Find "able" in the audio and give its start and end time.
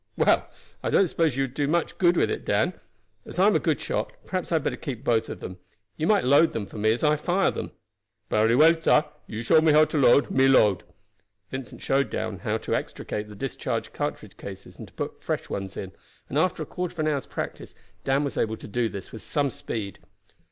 18.37-18.57